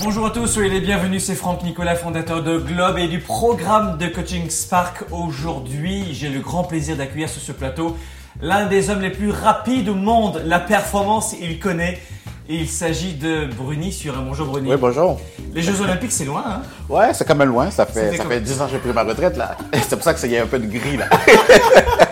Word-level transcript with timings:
Bonjour 0.00 0.26
à 0.26 0.30
tous, 0.30 0.46
soyez 0.46 0.70
les 0.70 0.80
bienvenus, 0.80 1.24
c'est 1.24 1.34
Franck 1.34 1.62
Nicolas, 1.62 1.94
fondateur 1.94 2.42
de 2.42 2.58
Globe 2.58 2.98
et 2.98 3.08
du 3.08 3.20
programme 3.20 3.98
de 3.98 4.06
coaching 4.08 4.48
Spark. 4.48 5.04
Aujourd'hui, 5.10 6.06
j'ai 6.12 6.28
le 6.28 6.40
grand 6.40 6.64
plaisir 6.64 6.96
d'accueillir 6.96 7.28
sur 7.28 7.42
ce 7.42 7.52
plateau 7.52 7.96
l'un 8.40 8.66
des 8.66 8.90
hommes 8.90 9.02
les 9.02 9.10
plus 9.10 9.30
rapides 9.30 9.88
au 9.88 9.94
monde. 9.94 10.42
La 10.46 10.58
performance, 10.58 11.34
il 11.40 11.60
connaît. 11.60 12.00
Il 12.48 12.68
s'agit 12.68 13.14
de 13.14 13.46
Bruni 13.46 13.92
sur 13.92 14.18
un 14.18 14.22
bonjour 14.22 14.48
Bruni. 14.48 14.70
Oui, 14.70 14.76
bonjour. 14.80 15.20
Les 15.54 15.62
Jeux 15.62 15.80
Olympiques, 15.80 16.12
c'est 16.12 16.24
loin, 16.24 16.42
hein? 16.44 16.62
Ouais, 16.88 17.14
c'est 17.14 17.24
quand 17.24 17.36
même 17.36 17.50
loin. 17.50 17.70
Ça 17.70 17.86
fait, 17.86 18.16
ça 18.16 18.24
fait 18.24 18.40
10 18.40 18.62
ans 18.62 18.66
que 18.66 18.72
j'ai 18.72 18.78
pris 18.78 18.92
ma 18.92 19.04
retraite, 19.04 19.36
là. 19.36 19.56
C'est 19.74 19.94
pour 19.94 20.02
ça 20.02 20.14
qu'il 20.14 20.30
y 20.30 20.38
a 20.38 20.42
un 20.42 20.46
peu 20.46 20.58
de 20.58 20.66
gris, 20.66 20.96
là. 20.96 21.08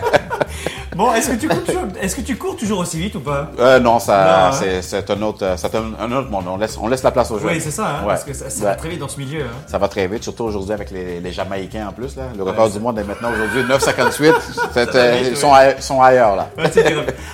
Bon, 0.95 1.13
est-ce 1.13 1.29
que, 1.29 1.35
tu 1.35 1.47
cours 1.47 1.63
toujours, 1.63 1.83
est-ce 2.01 2.15
que 2.17 2.21
tu 2.21 2.35
cours 2.37 2.55
toujours 2.57 2.79
aussi 2.79 2.99
vite 2.99 3.15
ou 3.15 3.21
pas 3.21 3.49
Euh, 3.59 3.79
non, 3.79 3.97
ça, 3.99 4.23
Non, 4.25 4.31
hein. 4.47 4.51
c'est, 4.51 4.81
c'est 4.81 5.09
un 5.09 5.21
autre, 5.21 5.39
euh, 5.43 5.55
c'est 5.55 5.73
un, 5.73 5.83
un 5.99 6.11
autre 6.11 6.29
monde. 6.29 6.43
On 6.49 6.57
laisse, 6.57 6.77
on 6.77 6.87
laisse 6.89 7.01
la 7.01 7.11
place 7.11 7.31
aux 7.31 7.39
jeunes. 7.39 7.49
Oui, 7.49 7.61
c'est 7.61 7.71
ça, 7.71 7.87
hein, 7.87 8.01
Ouais. 8.01 8.07
parce 8.09 8.25
que 8.25 8.33
ça, 8.33 8.49
ça 8.49 8.65
va 8.65 8.75
très 8.75 8.89
vite 8.89 8.99
dans 8.99 9.07
ce 9.07 9.17
milieu. 9.17 9.41
hein. 9.43 9.57
Ça 9.67 9.77
va 9.77 9.87
très 9.87 10.05
vite, 10.07 10.23
surtout 10.23 10.43
aujourd'hui 10.43 10.73
avec 10.73 10.91
les, 10.91 11.21
les 11.21 11.31
Jamaïcains 11.31 11.87
en 11.87 11.93
plus, 11.93 12.17
là. 12.17 12.23
Le 12.37 12.43
record 12.43 12.69
du 12.69 12.79
monde 12.79 12.99
est 12.99 13.05
maintenant 13.05 13.29
aujourd'hui 13.31 13.63
9,58. 13.63 14.33
C'est, 14.73 14.95
euh, 14.95 15.21
ils 15.31 15.37
sont, 15.37 15.53
ailleurs- 15.53 15.81
sont 15.81 16.01
ailleurs, 16.01 16.35
là. 16.35 16.49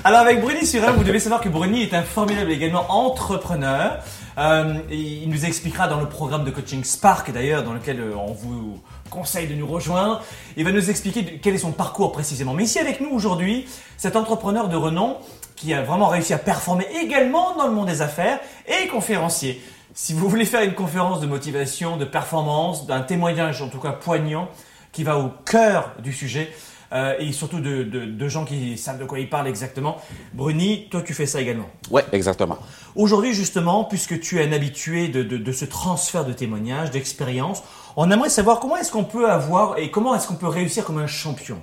Alors 0.03 0.19
avec 0.19 0.39
Bruni 0.41 0.65
Surin, 0.65 0.91
vous 0.91 1.03
devez 1.03 1.19
savoir 1.19 1.41
que 1.41 1.49
Bruni 1.49 1.81
est 1.81 1.93
un 1.95 2.03
formidable 2.03 2.51
également 2.51 2.85
entrepreneur. 2.89 3.97
Euh, 4.37 4.75
il 4.91 5.29
nous 5.29 5.45
expliquera 5.45 5.87
dans 5.87 5.99
le 5.99 6.07
programme 6.07 6.43
de 6.43 6.51
coaching 6.51 6.83
Spark 6.83 7.31
d'ailleurs, 7.31 7.63
dans 7.63 7.73
lequel 7.73 7.99
euh, 7.99 8.15
on 8.15 8.33
vous 8.33 8.79
conseille 9.09 9.47
de 9.47 9.55
nous 9.55 9.65
rejoindre. 9.65 10.21
Il 10.57 10.63
va 10.63 10.71
nous 10.71 10.89
expliquer 10.91 11.39
quel 11.41 11.55
est 11.55 11.59
son 11.59 11.71
parcours 11.71 12.11
précisément. 12.11 12.53
Mais 12.53 12.65
ici 12.65 12.77
avec 12.77 13.01
nous 13.01 13.09
aujourd'hui, 13.09 13.65
cet 13.97 14.15
entrepreneur 14.15 14.69
de 14.69 14.75
renom 14.75 15.17
qui 15.55 15.73
a 15.73 15.81
vraiment 15.81 16.07
réussi 16.07 16.33
à 16.33 16.37
performer 16.37 16.85
également 17.01 17.55
dans 17.57 17.65
le 17.65 17.73
monde 17.73 17.87
des 17.87 18.03
affaires 18.03 18.39
et 18.67 18.87
conférencier. 18.87 19.59
Si 19.95 20.13
vous 20.13 20.29
voulez 20.29 20.45
faire 20.45 20.61
une 20.61 20.75
conférence 20.75 21.19
de 21.19 21.25
motivation, 21.25 21.97
de 21.97 22.05
performance, 22.05 22.85
d'un 22.85 23.01
témoignage 23.01 23.63
en 23.63 23.69
tout 23.69 23.79
cas 23.79 23.91
poignant, 23.91 24.49
qui 24.91 25.03
va 25.03 25.17
au 25.17 25.29
cœur 25.45 25.93
du 26.03 26.13
sujet 26.13 26.51
euh, 26.93 27.15
et 27.19 27.31
surtout 27.31 27.59
de, 27.59 27.83
de- 27.83 28.05
de 28.05 28.27
gens 28.29 28.45
qui 28.45 28.77
savent 28.77 28.99
de 28.99 29.05
quoi 29.05 29.19
ils 29.19 29.29
parlent 29.29 29.47
exactement. 29.47 29.97
Bruni, 30.33 30.87
toi 30.89 31.01
tu 31.01 31.13
fais 31.13 31.25
ça 31.25 31.41
également. 31.41 31.69
Ouais, 31.91 32.05
exactement. 32.11 32.57
Aujourd'hui 32.95 33.33
justement, 33.33 33.83
puisque 33.83 34.19
tu 34.19 34.39
es 34.39 34.47
un 34.47 34.51
habitué 34.53 35.07
de, 35.09 35.23
de- 35.23 35.51
ce 35.51 35.65
transfert 35.65 36.25
de 36.25 36.33
témoignages, 36.33 36.91
d'expérience, 36.91 37.63
on 37.95 38.09
aimerait 38.11 38.29
savoir 38.29 38.59
comment 38.59 38.77
est-ce 38.77 38.91
qu'on 38.91 39.03
peut 39.03 39.29
avoir 39.29 39.77
et 39.79 39.89
comment 39.91 40.13
est-ce 40.15 40.27
qu'on 40.27 40.35
peut 40.35 40.47
réussir 40.47 40.85
comme 40.85 40.99
un 40.99 41.07
champion. 41.07 41.57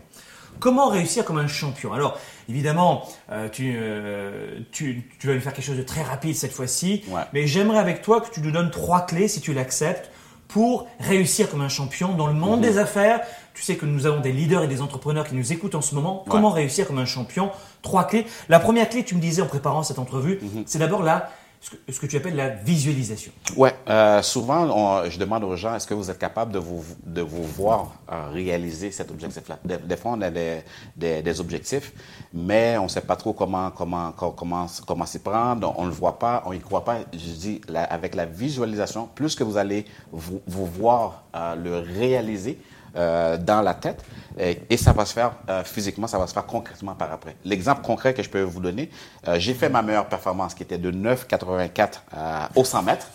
Comment 0.60 0.88
réussir 0.88 1.24
comme 1.24 1.38
un 1.38 1.48
champion? 1.48 1.92
Alors, 1.92 2.18
évidemment, 2.48 3.08
euh, 3.32 3.48
tu, 3.48 3.74
euh, 3.76 4.60
tu, 4.72 5.10
tu 5.18 5.26
vas 5.26 5.34
nous 5.34 5.40
faire 5.40 5.52
quelque 5.52 5.64
chose 5.66 5.76
de 5.76 5.82
très 5.82 6.02
rapide 6.02 6.36
cette 6.36 6.52
fois-ci, 6.52 7.02
Ouais. 7.08 7.22
mais 7.32 7.46
j'aimerais 7.46 7.78
avec 7.78 8.02
toi 8.02 8.20
que 8.20 8.32
tu 8.32 8.40
nous 8.40 8.52
donnes 8.52 8.70
trois 8.70 9.04
clés, 9.04 9.26
si 9.28 9.40
tu 9.40 9.52
l'acceptes, 9.52 10.10
pour 10.46 10.86
réussir 11.00 11.50
comme 11.50 11.60
un 11.62 11.68
champion 11.68 12.14
dans 12.14 12.28
le 12.28 12.34
monde 12.34 12.60
des 12.60 12.78
affaires. 12.78 13.20
Tu 13.54 13.62
sais 13.62 13.76
que 13.76 13.86
nous 13.86 14.04
avons 14.06 14.20
des 14.20 14.32
leaders 14.32 14.64
et 14.64 14.68
des 14.68 14.82
entrepreneurs 14.82 15.26
qui 15.28 15.34
nous 15.36 15.52
écoutent 15.52 15.76
en 15.76 15.80
ce 15.80 15.94
moment. 15.94 16.24
Comment 16.28 16.50
réussir 16.50 16.86
comme 16.88 16.98
un 16.98 17.04
champion? 17.06 17.50
Trois 17.82 18.04
clés. 18.04 18.26
La 18.48 18.58
première 18.58 18.88
clé, 18.88 19.04
tu 19.04 19.14
me 19.14 19.20
disais 19.20 19.42
en 19.42 19.46
préparant 19.46 19.82
cette 19.84 20.00
entrevue, 20.00 20.40
c'est 20.66 20.80
d'abord 20.80 21.04
la, 21.04 21.30
ce 21.60 21.70
que, 21.70 21.76
ce 21.92 22.00
que 22.00 22.06
tu 22.06 22.16
appelles 22.16 22.34
la 22.34 22.48
visualisation. 22.48 23.30
Ouais, 23.56 23.72
euh, 23.88 24.20
souvent, 24.22 24.64
on- 25.04 25.08
je 25.08 25.18
demande 25.20 25.44
aux 25.44 25.54
gens, 25.54 25.76
est-ce 25.76 25.86
que 25.86 25.94
vous 25.94 26.10
êtes 26.10 26.18
capable 26.18 26.50
de 26.52 26.58
vous, 26.58 26.84
de 27.06 27.22
vous 27.22 27.44
voir 27.44 27.92
euh, 28.10 28.28
réaliser 28.32 28.90
cet 28.90 29.12
objectif-là? 29.12 29.58
Des, 29.64 29.78
des 29.78 29.96
fois, 29.96 30.12
on 30.16 30.20
a 30.22 30.30
des, 30.30 30.62
des, 30.96 31.22
des 31.22 31.40
objectifs, 31.40 31.92
mais 32.32 32.76
on 32.78 32.84
ne 32.84 32.88
sait 32.88 33.02
pas 33.02 33.14
trop 33.16 33.34
comment, 33.34 33.70
comment, 33.70 34.10
co- 34.12 34.32
comment, 34.32 34.66
comment 34.84 35.06
s'y 35.06 35.20
prendre, 35.20 35.72
on 35.78 35.84
ne 35.84 35.88
le 35.90 35.94
voit 35.94 36.18
pas, 36.18 36.42
on 36.46 36.52
n'y 36.52 36.60
croit 36.60 36.84
pas. 36.84 36.98
Je 37.12 37.18
dis, 37.18 37.60
la- 37.68 37.84
avec 37.84 38.16
la 38.16 38.26
visualisation, 38.26 39.08
plus 39.14 39.36
que 39.36 39.44
vous 39.44 39.56
allez 39.56 39.84
vous, 40.10 40.40
vous 40.48 40.66
voir 40.66 41.22
euh, 41.36 41.54
le 41.54 41.78
réaliser, 41.78 42.58
euh, 42.96 43.36
dans 43.36 43.62
la 43.62 43.74
tête 43.74 44.04
et, 44.38 44.76
ça 44.76 44.92
va 44.92 45.04
se 45.04 45.12
faire 45.12 45.32
euh, 45.48 45.62
physiquement, 45.62 46.06
ça 46.06 46.18
va 46.18 46.26
se 46.26 46.32
faire 46.32 46.46
concrètement 46.46 46.94
par 46.94 47.12
après. 47.12 47.36
L'exemple 47.44 47.82
concret 47.82 48.14
que 48.14 48.22
je 48.22 48.28
peux 48.28 48.42
vous 48.42 48.60
donner, 48.60 48.90
euh, 49.28 49.38
j'ai 49.38 49.54
fait 49.54 49.68
ma 49.68 49.82
meilleure 49.82 50.08
performance 50.08 50.54
qui 50.54 50.64
était 50.64 50.78
de 50.78 50.90
9,84 50.90 51.88
euh, 52.16 52.40
au 52.56 52.64
100 52.64 52.82
mètres 52.82 53.08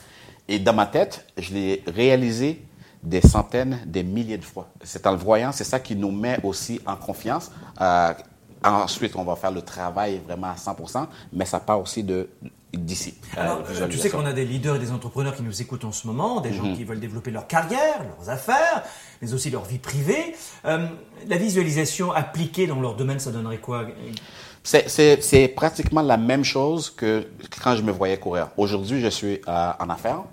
et 0.48 0.60
dans 0.60 0.74
ma 0.74 0.86
tête, 0.86 1.26
je 1.38 1.54
l'ai 1.54 1.84
réalisé 1.88 2.64
des 3.04 3.22
centaines, 3.22 3.80
des 3.86 4.04
milliers 4.04 4.38
de 4.38 4.46
fois. 4.46 4.70
C'est 4.84 5.06
en 5.08 5.12
le 5.12 5.18
voyant, 5.18 5.52
c'est 5.52 5.64
ça 5.64 5.80
qui 5.80 5.96
nous 5.96 6.12
met 6.12 6.40
aussi 6.44 6.82
en 6.86 6.96
confiance. 6.96 7.52
Ensuite, 8.62 9.16
on 9.16 9.24
va 9.24 9.38
faire 9.38 9.52
le 9.52 9.62
travail 9.62 10.20
vraiment 10.26 10.48
à 10.48 10.56
100%, 10.56 11.08
mais 11.32 11.46
ça 11.46 11.62
part 11.62 11.80
aussi 11.80 12.04
de 12.04 12.30
d'ici. 12.86 13.16
Alors, 13.38 13.64
euh, 13.70 13.88
tu 13.88 13.98
sais 13.98 14.10
qu'on 14.10 14.26
a 14.26 14.34
des 14.34 14.46
leaders 14.46 14.76
et 14.76 14.80
des 14.80 14.92
entrepreneurs 14.92 15.36
qui 15.36 15.44
nous 15.44 15.62
écoutent 15.62 15.86
en 15.86 15.92
ce 15.92 16.08
moment, 16.08 16.42
des 16.42 16.50
Mhm. 16.50 16.56
gens 16.56 16.74
qui 16.76 16.84
veulent 16.84 17.00
développer 17.00 17.32
leur 17.32 17.48
carrière, 17.48 18.04
leurs 18.18 18.30
affaires, 18.30 18.84
mais 19.22 19.34
aussi 19.34 19.50
leur 19.50 19.66
vie 19.66 19.80
privée. 19.80 20.36
Euh, 20.66 20.86
la 21.28 21.38
visualisation 21.38 22.12
appliquée 22.12 22.68
dans 22.68 22.80
leur 22.82 22.96
domaine, 22.96 23.20
ça 23.20 23.32
donnerait 23.32 23.58
quoi 23.60 23.86
C'est- 24.64 25.48
pratiquement 25.56 26.02
la 26.02 26.18
même 26.18 26.44
chose 26.44 26.90
que 26.90 27.28
quand 27.64 27.76
je 27.76 27.82
me 27.82 27.92
voyais 27.92 28.18
courir. 28.18 28.50
Aujourd'hui, 28.58 29.00
je 29.02 29.08
suis 29.08 29.42
euh, 29.48 29.72
en 29.80 29.90
affaires. 29.90 30.24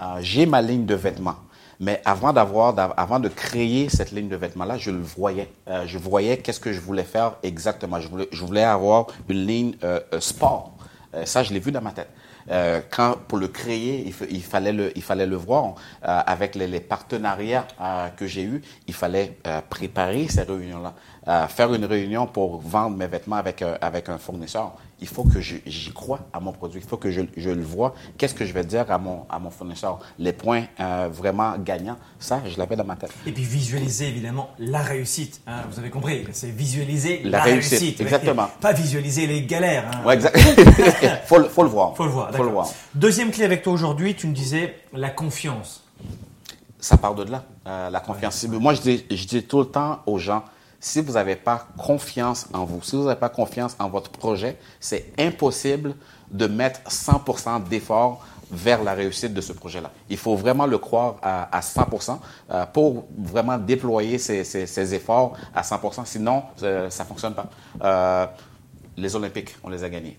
Euh, 0.00 0.04
J'ai 0.20 0.46
ma 0.46 0.60
ligne 0.62 0.86
de 0.86 0.94
vêtements. 0.94 1.36
Mais 1.80 2.00
avant 2.04 2.32
d'avoir, 2.32 2.72
d'av- 2.72 2.94
avant 2.96 3.18
de 3.18 3.28
créer 3.28 3.88
cette 3.88 4.12
ligne 4.12 4.28
de 4.28 4.36
vêtements-là, 4.36 4.78
je 4.78 4.90
le 4.92 5.00
voyais. 5.02 5.50
Euh, 5.68 5.84
je 5.86 5.98
voyais 5.98 6.38
qu'est-ce 6.38 6.60
que 6.60 6.72
je 6.72 6.80
voulais 6.80 7.02
faire 7.04 7.34
exactement. 7.42 8.00
Je 8.00 8.08
voulais, 8.08 8.28
je 8.32 8.44
voulais 8.44 8.62
avoir 8.62 9.08
une 9.28 9.44
ligne 9.46 9.74
euh, 9.82 10.00
sport. 10.20 10.72
Euh, 11.14 11.24
ça, 11.24 11.42
je 11.42 11.52
l'ai 11.52 11.60
vu 11.60 11.70
dans 11.72 11.80
ma 11.82 11.92
tête. 11.92 12.10
Euh, 12.50 12.80
quand 12.90 13.16
pour 13.28 13.38
le 13.38 13.48
créer, 13.48 14.04
il, 14.06 14.12
fa- 14.12 14.26
il 14.30 14.42
fallait 14.42 14.72
le, 14.72 14.92
il 14.96 15.02
fallait 15.02 15.26
le 15.26 15.36
voir 15.36 15.74
Euh, 16.06 16.20
avec 16.26 16.54
les, 16.56 16.66
les 16.66 16.80
partenariats 16.80 17.66
euh, 17.80 18.08
que 18.16 18.26
j'ai 18.26 18.42
eus. 18.42 18.60
Il 18.86 18.94
fallait 18.94 19.38
euh, 19.46 19.60
préparer 19.68 20.28
ces 20.28 20.42
réunions-là, 20.42 20.94
Euh, 21.26 21.46
faire 21.48 21.72
une 21.72 21.86
réunion 21.86 22.26
pour 22.26 22.60
vendre 22.60 22.96
mes 22.98 23.06
vêtements 23.06 23.36
avec 23.36 23.62
avec 23.80 24.08
un 24.10 24.18
fournisseur. 24.18 24.72
Il 25.00 25.08
faut 25.08 25.24
que 25.24 25.40
j'y 25.40 25.92
croie 25.92 26.20
à 26.32 26.40
mon 26.40 26.52
produit. 26.52 26.80
Il 26.82 26.88
faut 26.88 26.96
que 26.96 27.10
je, 27.10 27.22
je 27.36 27.50
le 27.50 27.62
vois. 27.62 27.94
Qu'est-ce 28.16 28.32
que 28.34 28.44
je 28.44 28.52
vais 28.52 28.64
dire 28.64 28.90
à 28.90 28.96
mon, 28.98 29.26
à 29.28 29.38
mon 29.38 29.50
fournisseur? 29.50 29.98
Les 30.18 30.32
points 30.32 30.64
euh, 30.80 31.08
vraiment 31.12 31.58
gagnants. 31.58 31.98
Ça, 32.18 32.40
je 32.46 32.56
l'avais 32.56 32.76
dans 32.76 32.84
ma 32.84 32.96
tête. 32.96 33.12
Et 33.26 33.32
puis 33.32 33.42
visualiser 33.44 34.08
évidemment 34.08 34.50
la 34.58 34.80
réussite. 34.82 35.40
hein, 35.46 35.62
vous 35.70 35.78
avez 35.78 35.90
compris, 35.90 36.24
c'est 36.32 36.48
visualiser 36.50 37.22
la, 37.24 37.30
La 37.38 37.42
réussite, 37.42 38.00
exactement. 38.00 38.48
Pas 38.60 38.72
visualiser 38.72 39.26
les 39.26 39.42
galères. 39.42 39.84
hein. 39.92 40.06
Ouais, 40.06 40.14
exact. 40.14 40.38
faut, 41.26 41.38
le- 41.38 41.48
faut 41.48 41.62
le 41.64 41.68
voir. 41.68 41.94
Faut 41.96 42.04
le 42.04 42.10
voir. 42.10 42.32
Faut 42.34 42.44
le 42.44 42.50
voir. 42.50 42.68
Deuxième 42.94 43.30
clé 43.30 43.44
avec 43.44 43.62
toi 43.62 43.72
aujourd'hui, 43.72 44.14
tu 44.14 44.26
me 44.26 44.32
disais 44.34 44.76
la 44.92 45.10
confiance. 45.10 45.82
ça 46.78 46.96
part 46.96 47.14
de 47.14 47.24
là, 47.24 47.44
euh, 47.66 47.90
la 47.90 48.00
confiance. 48.00 48.44
Moi, 48.48 48.74
je 48.74 48.80
dis, 48.80 49.04
je 49.10 49.26
dis 49.26 49.42
tout 49.42 49.58
le 49.58 49.66
temps 49.66 50.00
aux 50.06 50.18
gens, 50.18 50.44
si 50.84 51.00
vous 51.00 51.14
n'avez 51.14 51.34
pas 51.34 51.66
confiance 51.78 52.46
en 52.52 52.66
vous, 52.66 52.82
si 52.82 52.94
vous 52.94 53.04
n'avez 53.04 53.18
pas 53.18 53.30
confiance 53.30 53.74
en 53.78 53.88
votre 53.88 54.10
projet, 54.10 54.58
c'est 54.78 55.14
impossible 55.18 55.94
de 56.30 56.46
mettre 56.46 56.80
100% 56.90 57.64
d'effort 57.64 58.22
vers 58.50 58.84
la 58.84 58.92
réussite 58.92 59.32
de 59.32 59.40
ce 59.40 59.54
projet-là. 59.54 59.90
Il 60.10 60.18
faut 60.18 60.36
vraiment 60.36 60.66
le 60.66 60.76
croire 60.76 61.16
à, 61.22 61.56
à 61.56 61.60
100% 61.60 62.18
euh, 62.50 62.66
pour 62.66 63.06
vraiment 63.16 63.56
déployer 63.56 64.18
ces 64.18 64.94
efforts 64.94 65.38
à 65.54 65.62
100%. 65.62 66.04
Sinon, 66.04 66.42
euh, 66.62 66.90
ça 66.90 67.04
ne 67.04 67.08
fonctionne 67.08 67.32
pas. 67.32 67.48
Euh, 67.82 68.26
les 68.98 69.16
Olympiques, 69.16 69.56
on 69.64 69.70
les 69.70 69.82
a 69.84 69.88
gagnés. 69.88 70.18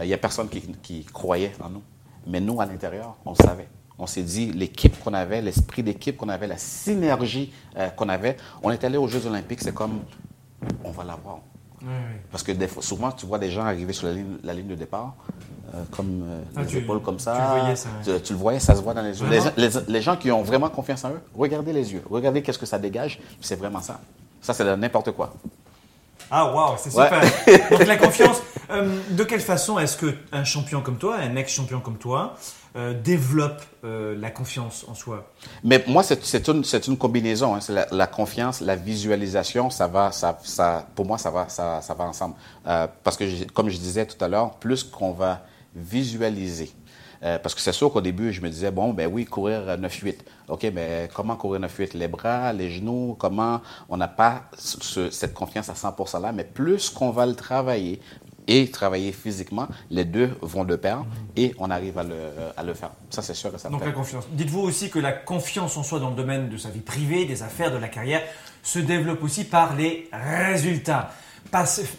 Il 0.00 0.06
n'y 0.06 0.14
a 0.14 0.18
personne 0.18 0.48
qui, 0.48 0.62
qui 0.82 1.04
croyait 1.04 1.52
en 1.62 1.68
nous. 1.68 1.82
Mais 2.26 2.40
nous, 2.40 2.58
à 2.62 2.64
l'intérieur, 2.64 3.16
on 3.26 3.34
savait. 3.34 3.68
On 3.98 4.06
s'est 4.06 4.22
dit, 4.22 4.52
l'équipe 4.52 4.98
qu'on 5.02 5.14
avait, 5.14 5.40
l'esprit 5.42 5.82
d'équipe 5.82 6.16
qu'on 6.16 6.28
avait, 6.28 6.46
la 6.46 6.56
synergie 6.58 7.52
euh, 7.76 7.88
qu'on 7.90 8.08
avait, 8.08 8.36
on 8.62 8.70
est 8.70 8.82
allé 8.84 8.96
aux 8.96 9.06
Jeux 9.08 9.26
Olympiques, 9.26 9.60
c'est 9.62 9.74
comme, 9.74 10.00
on 10.84 10.90
va 10.90 11.04
l'avoir. 11.04 11.38
Parce 12.30 12.44
que 12.44 12.52
des 12.52 12.68
fois, 12.68 12.80
souvent, 12.82 13.10
tu 13.10 13.26
vois 13.26 13.38
des 13.40 13.50
gens 13.50 13.62
arriver 13.64 13.92
sur 13.92 14.06
la 14.06 14.12
ligne, 14.14 14.36
la 14.44 14.54
ligne 14.54 14.68
de 14.68 14.76
départ, 14.76 15.14
euh, 15.74 15.82
comme 15.90 16.22
euh, 16.24 16.42
Ah, 16.56 16.60
les 16.62 16.66
tu- 16.68 16.78
épaules 16.78 17.02
comme 17.02 17.18
ça. 17.18 17.34
tu 17.34 17.40
le 17.40 17.60
voyais, 17.60 17.76
ça, 17.76 17.88
ouais. 17.88 18.16
Tu, 18.18 18.22
tu 18.22 18.32
le 18.34 18.38
voyais, 18.38 18.60
ça 18.60 18.76
se 18.76 18.82
voit 18.82 18.94
dans 18.94 19.02
les 19.02 19.20
yeux. 19.20 19.26
Les, 19.28 19.38
Vraiment? 19.40 19.54
les- 19.56 19.92
les 19.92 20.00
gens 20.02 20.16
qui 20.16 20.30
ont 20.30 20.42
vraiment 20.42 20.68
confiance 20.68 21.04
en 21.04 21.10
eux, 21.10 21.20
regardez 21.36 21.72
les 21.72 21.92
yeux. 21.92 22.02
Regardez 22.08 22.40
qu'est-ce 22.40 22.58
que 22.58 22.66
ça 22.66 22.78
dégage. 22.78 23.18
C'est 23.40 23.56
vraiment 23.56 23.80
ça. 23.80 24.00
Ça, 24.40 24.54
c'est 24.54 24.76
n'importe 24.76 25.10
quoi. 25.10 25.34
Ah 26.30 26.52
waouh, 26.54 26.74
c'est 26.78 26.94
Ouais. 26.96 27.08
super. 27.10 27.70
Donc 27.70 27.86
la 27.86 27.96
confiance. 27.96 28.40
Euh, 28.72 28.88
de 29.10 29.24
quelle 29.24 29.40
façon 29.40 29.78
est-ce 29.78 29.96
que 29.96 30.14
un 30.32 30.44
champion 30.44 30.80
comme 30.82 30.98
toi, 30.98 31.16
un 31.16 31.36
ex-champion 31.36 31.80
comme 31.80 31.98
toi, 31.98 32.34
euh, 32.74 32.94
développe 32.94 33.60
euh, 33.84 34.16
la 34.18 34.30
confiance 34.30 34.84
en 34.88 34.94
soi? 34.94 35.30
Mais 35.62 35.84
moi, 35.86 36.02
c'est 36.02 36.48
une, 36.48 36.96
combinaison. 36.96 37.54
hein. 37.56 37.84
La, 37.90 38.06
confiance, 38.06 38.60
la 38.60 38.76
visualisation, 38.76 39.70
ça 39.70 39.86
va, 39.86 40.10
pour 40.94 41.06
moi, 41.06 41.18
ça 41.18 41.30
va, 41.30 41.46
ensemble. 42.00 42.34
Parce 42.64 43.16
que, 43.16 43.44
comme 43.52 43.68
je 43.68 43.78
disais 43.78 44.06
tout 44.06 44.22
à 44.24 44.28
l'heure, 44.28 44.52
plus 44.56 44.84
qu'on 44.84 45.12
va 45.12 45.42
visualiser, 45.74 46.70
parce 47.20 47.54
que 47.54 47.60
c'est 47.60 47.72
sûr 47.72 47.92
qu'au 47.92 48.00
début, 48.00 48.32
je 48.32 48.40
me 48.40 48.48
disais, 48.48 48.72
bon, 48.72 48.92
ben 48.92 49.06
oui, 49.12 49.24
courir 49.24 49.60
euh, 49.68 49.76
9-8. 49.76 50.16
OK, 50.48 50.66
mais 50.74 51.08
comment 51.14 51.36
courir 51.36 51.60
9-8? 51.60 51.96
Les 51.96 52.08
bras, 52.08 52.52
les 52.52 52.68
genoux, 52.68 53.14
comment? 53.16 53.60
On 53.88 53.96
n'a 53.96 54.08
pas 54.08 54.42
ce- 54.58 55.08
cette 55.10 55.32
confiance 55.32 55.68
à 55.68 55.76
100 55.76 56.18
là, 56.20 56.32
mais 56.32 56.42
plus 56.42 56.90
qu'on 56.90 57.10
va 57.12 57.24
le 57.26 57.36
travailler, 57.36 58.00
et 58.48 58.70
travailler 58.70 59.12
physiquement, 59.12 59.68
les 59.90 60.04
deux 60.04 60.30
vont 60.40 60.64
de 60.64 60.76
pair 60.76 61.04
et 61.36 61.54
on 61.58 61.70
arrive 61.70 61.98
à 61.98 62.02
le, 62.02 62.16
à 62.56 62.62
le 62.62 62.74
faire. 62.74 62.90
Ça, 63.10 63.22
c'est 63.22 63.34
sûr 63.34 63.52
que 63.52 63.58
ça 63.58 63.68
Donc 63.68 63.84
la 63.84 63.92
confiance. 63.92 64.24
Dites-vous 64.32 64.60
aussi 64.60 64.90
que 64.90 64.98
la 64.98 65.12
confiance 65.12 65.76
en 65.76 65.82
soi 65.82 66.00
dans 66.00 66.10
le 66.10 66.16
domaine 66.16 66.48
de 66.48 66.56
sa 66.56 66.70
vie 66.70 66.80
privée, 66.80 67.24
des 67.24 67.42
affaires, 67.42 67.72
de 67.72 67.78
la 67.78 67.88
carrière, 67.88 68.22
se 68.62 68.78
développe 68.78 69.22
aussi 69.22 69.44
par 69.44 69.74
les 69.76 70.08
résultats. 70.12 71.10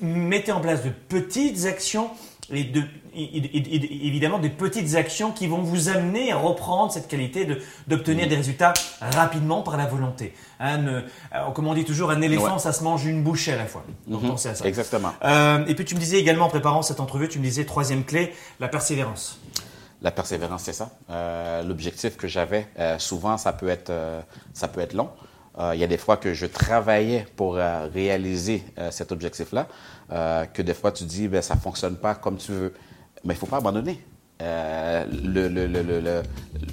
mettez 0.01 0.51
en 0.51 0.61
place 0.61 0.83
de 0.83 0.89
petites 0.89 1.65
actions 1.65 2.09
et, 2.51 2.63
de, 2.63 2.83
évidemment 3.15 4.39
des 4.39 4.49
petites 4.49 4.95
actions 4.95 5.31
qui 5.31 5.47
vont 5.47 5.61
vous 5.61 5.89
amener 5.89 6.31
à 6.31 6.37
reprendre 6.37 6.91
cette 6.91 7.07
qualité 7.07 7.47
d'obtenir 7.87 8.27
des 8.27 8.35
résultats 8.35 8.73
rapidement 8.99 9.61
par 9.61 9.77
la 9.77 9.85
volonté. 9.85 10.33
Hein, 10.59 10.85
euh, 10.85 11.01
comme 11.53 11.67
on 11.67 11.73
dit 11.73 11.85
toujours, 11.85 12.11
un 12.11 12.21
éléphant, 12.21 12.57
ça 12.59 12.73
se 12.73 12.83
mange 12.83 13.05
une 13.05 13.23
bouchée 13.23 13.53
à 13.53 13.57
la 13.57 13.65
fois. 13.65 13.83
Donc 14.07 14.25
pensez 14.25 14.49
à 14.49 14.55
ça. 14.55 14.65
Exactement. 14.65 15.13
Euh, 15.23 15.65
et 15.67 15.75
puis 15.75 15.85
tu 15.85 15.95
me 15.95 15.99
disais 15.99 16.17
également 16.19 16.45
en 16.45 16.49
préparant 16.49 16.81
cette 16.81 16.99
entrevue, 16.99 17.29
tu 17.29 17.39
me 17.39 17.43
disais 17.43 17.65
troisième 17.65 18.03
clé, 18.03 18.33
la 18.59 18.67
persévérance. 18.67 19.39
La 20.01 20.11
persévérance, 20.11 20.63
c'est 20.63 20.73
ça. 20.73 20.89
Euh, 21.09 21.63
l'objectif 21.63 22.17
que 22.17 22.27
j'avais, 22.27 22.67
souvent, 22.97 23.37
ça 23.37 23.53
peut 23.53 23.69
être, 23.69 23.91
ça 24.53 24.67
peut 24.67 24.81
être 24.81 24.93
long. 24.93 25.09
il 25.73 25.79
y 25.79 25.83
a 25.83 25.87
des 25.87 25.97
fois 25.97 26.17
que 26.17 26.33
je 26.33 26.45
travaillais 26.45 27.25
pour 27.37 27.53
réaliser 27.55 28.65
cet 28.91 29.13
objectif-là. 29.13 29.67
Euh, 30.13 30.45
que 30.45 30.61
des 30.61 30.73
fois 30.75 30.91
tu 30.91 31.05
dis, 31.05 31.27
ben, 31.27 31.41
ça 31.41 31.55
ne 31.55 31.59
fonctionne 31.59 31.95
pas 31.95 32.13
comme 32.15 32.37
tu 32.37 32.51
veux. 32.51 32.73
Mais 33.23 33.33
il 33.33 33.37
ne 33.37 33.39
faut 33.39 33.47
pas 33.47 33.57
abandonner. 33.57 33.99
Euh, 34.41 35.05
le, 35.23 35.47
le, 35.47 35.67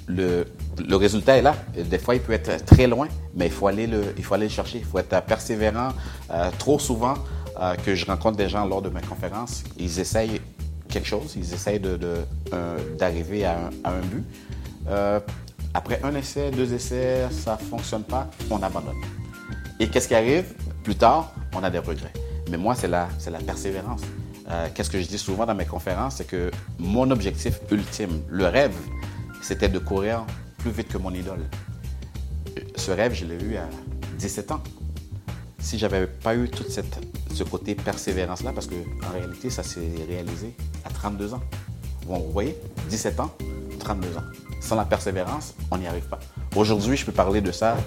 le, 0.07 0.45
le, 0.87 0.95
résultat 0.95 1.37
est 1.37 1.41
là. 1.41 1.55
Des 1.73 1.97
fois, 1.97 2.15
il 2.15 2.21
peut 2.21 2.33
être 2.33 2.65
très 2.65 2.87
loin, 2.87 3.07
mais 3.35 3.45
il 3.47 3.51
faut 3.51 3.67
aller 3.67 3.87
le, 3.87 4.13
il 4.17 4.23
faut 4.23 4.33
aller 4.33 4.47
le 4.47 4.51
chercher. 4.51 4.79
Il 4.79 4.85
faut 4.85 4.99
être 4.99 5.21
persévérant. 5.23 5.89
Euh, 6.31 6.49
trop 6.57 6.79
souvent 6.79 7.15
que 7.85 7.93
je 7.93 8.05
rencontre 8.07 8.37
des 8.37 8.49
gens 8.49 8.65
lors 8.65 8.81
de 8.81 8.89
mes 8.89 9.01
conférences, 9.01 9.63
ils 9.77 9.99
essayent 9.99 10.41
quelque 10.89 11.07
chose, 11.07 11.35
ils 11.35 11.53
essayent 11.53 11.79
d'arriver 12.97 13.41
de, 13.41 13.45
à, 13.45 13.69
à, 13.83 13.91
un 13.91 14.01
but. 14.01 14.25
après 15.73 15.99
un 16.03 16.15
essai, 16.15 16.49
deux 16.49 16.73
essais, 16.73 17.27
ça 17.29 17.59
ne 17.61 17.67
fonctionne 17.67 18.03
pas, 18.03 18.27
on 18.49 18.63
abandonne. 18.63 18.95
Et 19.79 19.87
qu'est-ce 19.89 20.07
qui 20.07 20.15
arrive? 20.15 20.55
Plus 20.83 20.95
tard, 20.95 21.33
on 21.53 21.63
a 21.63 21.69
des 21.69 21.77
regrets. 21.77 22.13
Mais 22.49 22.57
moi, 22.57 22.75
c'est 22.75 22.87
la, 22.87 23.07
la 23.29 23.39
persévérance. 23.39 24.01
Euh, 24.49 24.67
qu'est-ce 24.73 24.89
que 24.89 24.99
je 25.01 25.07
dis 25.07 25.17
souvent 25.17 25.45
dans 25.45 25.55
mes 25.55 25.65
conférences, 25.65 26.15
c'est 26.17 26.27
que 26.27 26.51
mon 26.77 27.09
objectif 27.11 27.59
ultime, 27.71 28.21
le 28.29 28.47
rêve, 28.47 28.75
c'était 29.41 29.69
de 29.69 29.79
courir 29.79 30.25
plus 30.57 30.71
vite 30.71 30.89
que 30.89 30.97
mon 30.97 31.13
idole. 31.13 31.45
Ce 32.75 32.91
rêve, 32.91 33.13
je 33.13 33.25
l'ai 33.25 33.41
eu 33.41 33.55
à 33.55 33.67
17 34.17 34.51
ans. 34.51 34.61
Si 35.59 35.77
j'avais 35.77 36.07
pas 36.07 36.35
eu 36.35 36.49
tout 36.49 36.65
cette, 36.67 36.99
ce 37.33 37.43
côté 37.43 37.75
persévérance-là, 37.75 38.51
parce 38.53 38.67
qu'en 38.67 39.11
réalité, 39.13 39.49
ça 39.49 39.63
s'est 39.63 39.91
réalisé 40.07 40.55
à 40.83 40.89
32 40.89 41.33
ans. 41.33 41.41
Bon, 42.05 42.19
vous 42.19 42.31
voyez, 42.31 42.57
17 42.89 43.19
ans, 43.19 43.31
32 43.79 44.17
ans. 44.17 44.23
Sans 44.59 44.75
la 44.75 44.85
persévérance, 44.85 45.53
on 45.69 45.77
n'y 45.77 45.87
arrive 45.87 46.07
pas. 46.07 46.19
Aujourd'hui, 46.55 46.97
je 46.97 47.05
peux 47.05 47.11
parler 47.11 47.41
de 47.41 47.51
ça 47.51 47.77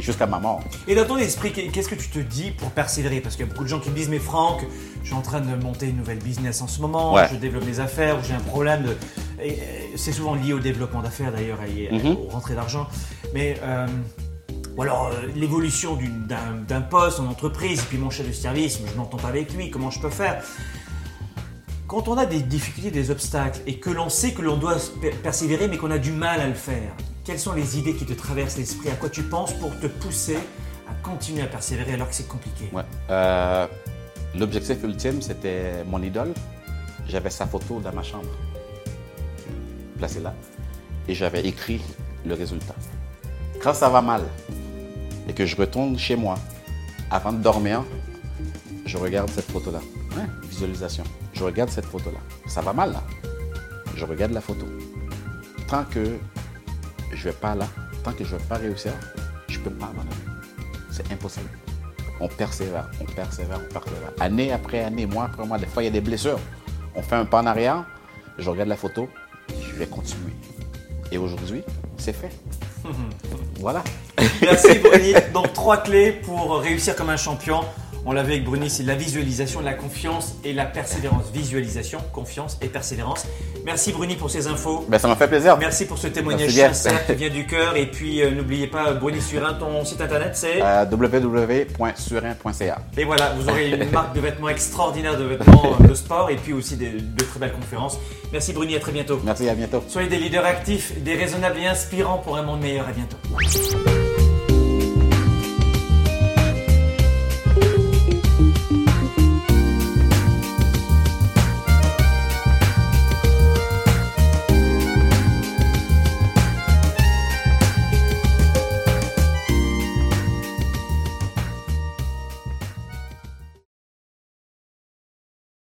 jusqu'à 0.00 0.26
ma 0.26 0.38
mort. 0.38 0.62
Et 0.88 0.94
dans 0.94 1.04
ton 1.04 1.16
esprit, 1.16 1.52
qu'est-ce 1.52 1.88
que 1.88 1.94
tu 1.94 2.08
te 2.08 2.18
dis 2.18 2.50
pour 2.50 2.70
persévérer? 2.70 3.20
Parce 3.20 3.36
qu'il 3.36 3.46
y 3.46 3.48
a 3.48 3.52
beaucoup 3.52 3.64
de 3.64 3.68
gens 3.68 3.80
qui 3.80 3.90
me 3.90 3.94
disent, 3.94 4.08
mais 4.08 4.18
Franck, 4.18 4.64
je 5.02 5.06
suis 5.08 5.16
en 5.16 5.22
train 5.22 5.40
de 5.40 5.54
monter 5.56 5.88
une 5.88 5.96
nouvelle 5.96 6.18
business 6.18 6.62
en 6.62 6.66
ce 6.66 6.80
moment, 6.80 7.16
je 7.30 7.36
développe 7.36 7.66
mes 7.66 7.80
affaires, 7.80 8.18
ou 8.18 8.20
j'ai 8.26 8.34
un 8.34 8.40
problème 8.40 8.84
de... 8.84 8.96
C'est 9.96 10.12
souvent 10.12 10.34
lié 10.34 10.52
au 10.52 10.60
développement 10.60 11.02
d'affaires 11.02 11.32
d'ailleurs, 11.32 11.58
et 11.62 11.88
mm 11.90 12.10
aux 12.10 12.28
rentrées 12.28 12.54
d'argent. 12.54 12.86
Mais... 13.34 13.58
Euh, 13.62 13.86
ou 14.76 14.82
alors 14.82 15.08
euh, 15.08 15.26
l'évolution 15.34 15.98
d'un 16.68 16.80
poste 16.80 17.20
en 17.20 17.26
entreprise, 17.26 17.80
et 17.80 17.84
puis 17.88 17.98
mon 17.98 18.08
chef 18.10 18.28
de 18.28 18.32
service, 18.32 18.80
je 18.86 18.96
n'entends 18.96 19.16
pas 19.16 19.28
avec 19.28 19.52
lui, 19.52 19.70
comment 19.70 19.90
je 19.90 20.00
peux 20.00 20.10
faire? 20.10 20.42
Quand 21.86 22.06
on 22.06 22.16
a 22.16 22.24
des 22.24 22.40
difficultés, 22.40 22.90
des 22.92 23.10
obstacles, 23.10 23.60
et 23.66 23.78
que 23.78 23.90
l'on 23.90 24.08
sait 24.08 24.32
que 24.32 24.42
l'on 24.42 24.56
doit 24.56 24.76
persévérer, 25.22 25.66
mais 25.66 25.76
qu'on 25.76 25.90
a 25.90 25.98
du 25.98 26.12
mal 26.12 26.40
à 26.40 26.46
le 26.46 26.54
faire, 26.54 26.92
quelles 27.24 27.38
sont 27.38 27.52
les 27.52 27.78
idées 27.78 27.94
qui 27.94 28.04
te 28.06 28.12
traversent 28.12 28.56
l'esprit? 28.56 28.88
À 28.90 28.96
quoi 28.96 29.08
tu 29.08 29.22
penses 29.22 29.52
pour 29.54 29.78
te 29.78 29.86
pousser 29.86 30.38
à 30.88 30.94
continuer 31.02 31.42
à 31.42 31.46
persévérer 31.46 31.94
alors 31.94 32.08
que 32.08 32.14
c'est 32.14 32.28
compliqué? 32.28 32.70
Euh, 33.10 33.66
L'objectif 34.36 34.82
ultime, 34.84 35.20
c'était 35.22 35.84
mon 35.84 36.02
idole. 36.02 36.32
J'avais 37.08 37.30
sa 37.30 37.46
photo 37.46 37.80
dans 37.80 37.92
ma 37.92 38.02
chambre, 38.04 38.30
placée 39.98 40.20
là, 40.20 40.32
et 41.08 41.14
j'avais 41.14 41.44
écrit 41.44 41.80
le 42.24 42.34
résultat. 42.34 42.74
Quand 43.60 43.74
ça 43.74 43.88
va 43.88 44.00
mal 44.00 44.22
et 45.28 45.32
que 45.32 45.44
je 45.44 45.56
retourne 45.56 45.98
chez 45.98 46.14
moi, 46.14 46.38
avant 47.10 47.32
de 47.32 47.42
dormir, 47.42 47.82
je 48.86 48.96
regarde 48.96 49.30
cette 49.30 49.50
photo-là. 49.50 49.80
visualisation. 50.48 51.04
Je 51.32 51.42
regarde 51.44 51.70
cette 51.70 51.86
photo-là. 51.86 52.20
Ça 52.46 52.60
va 52.60 52.72
mal 52.72 52.92
là. 52.92 53.02
Je 53.96 54.04
regarde 54.04 54.32
la 54.32 54.40
photo. 54.40 54.66
Tant 55.68 55.84
que 55.84 56.18
je 57.12 57.24
vais 57.24 57.32
pas 57.32 57.54
là, 57.54 57.66
tant 58.04 58.12
que 58.12 58.24
je 58.24 58.34
ne 58.34 58.38
vais 58.38 58.44
pas 58.46 58.56
réussir, 58.56 58.92
je 59.48 59.58
ne 59.58 59.64
peux 59.64 59.70
pas 59.70 59.86
abandonner. 59.86 60.10
C'est 60.90 61.10
impossible. 61.12 61.50
On 62.20 62.28
persévère, 62.28 62.90
on 63.00 63.04
persévère, 63.04 63.60
on 63.64 63.72
persévère. 63.72 64.12
Année 64.20 64.52
après 64.52 64.80
année, 64.84 65.06
mois 65.06 65.24
après 65.24 65.46
mois, 65.46 65.58
des 65.58 65.66
fois 65.66 65.82
il 65.82 65.86
y 65.86 65.88
a 65.88 65.92
des 65.92 66.00
blessures. 66.00 66.38
On 66.94 67.02
fait 67.02 67.16
un 67.16 67.24
pas 67.24 67.40
en 67.40 67.46
arrière, 67.46 67.84
je 68.38 68.50
regarde 68.50 68.68
la 68.68 68.76
photo, 68.76 69.08
je 69.48 69.78
vais 69.78 69.86
continuer. 69.86 70.32
Et 71.12 71.18
aujourd'hui, 71.18 71.62
c'est 71.98 72.12
fait. 72.12 72.30
voilà. 73.60 73.82
Merci 74.42 74.78
Bruni. 74.78 75.14
Donc 75.32 75.52
trois 75.52 75.78
clés 75.78 76.12
pour 76.12 76.58
réussir 76.60 76.94
comme 76.94 77.10
un 77.10 77.16
champion. 77.16 77.60
On 78.06 78.12
l'avait 78.12 78.32
avec 78.34 78.44
Bruni, 78.44 78.70
c'est 78.70 78.82
la 78.82 78.94
visualisation, 78.94 79.60
la 79.60 79.74
confiance 79.74 80.36
et 80.44 80.52
la 80.52 80.64
persévérance. 80.64 81.24
Visualisation, 81.32 81.98
confiance 82.12 82.58
et 82.62 82.68
persévérance. 82.68 83.26
Merci 83.64 83.92
Bruni 83.92 84.16
pour 84.16 84.30
ces 84.30 84.46
infos. 84.46 84.86
Ben, 84.88 84.98
ça 84.98 85.06
m'a 85.08 85.16
fait 85.16 85.28
plaisir. 85.28 85.56
Merci 85.58 85.84
pour 85.86 85.98
ce 85.98 86.06
témoignage 86.06 86.50
sincère 86.50 87.04
qui 87.06 87.14
vient 87.16 87.28
du 87.28 87.46
cœur. 87.46 87.76
Et 87.76 87.86
puis 87.86 88.22
euh, 88.22 88.30
n'oubliez 88.30 88.66
pas, 88.66 88.92
Bruni 88.92 89.20
Surin, 89.20 89.54
ton 89.54 89.84
site 89.84 90.00
internet 90.00 90.30
c'est 90.34 90.62
euh, 90.62 90.84
www.surin.ca. 90.90 92.78
Et 92.96 93.04
voilà, 93.04 93.34
vous 93.38 93.48
aurez 93.48 93.70
une 93.70 93.90
marque 93.92 94.14
de 94.14 94.20
vêtements 94.20 94.48
extraordinaire 94.48 95.18
de 95.18 95.24
vêtements 95.24 95.76
euh, 95.80 95.86
de 95.86 95.94
sport 95.94 96.30
et 96.30 96.36
puis 96.36 96.52
aussi 96.52 96.76
de, 96.76 96.98
de 97.00 97.24
très 97.24 97.38
belles 97.38 97.52
conférences. 97.52 97.98
Merci 98.32 98.52
Bruni, 98.52 98.76
à 98.76 98.80
très 98.80 98.92
bientôt. 98.92 99.20
Merci, 99.24 99.48
à 99.48 99.54
bientôt. 99.54 99.82
Soyez 99.88 100.08
des 100.08 100.18
leaders 100.18 100.44
actifs, 100.44 100.98
des 101.02 101.14
raisonnables 101.14 101.58
et 101.58 101.66
inspirants 101.66 102.18
pour 102.18 102.36
un 102.36 102.42
monde 102.42 102.60
meilleur. 102.60 102.86
À 102.88 102.92
bientôt. 102.92 103.16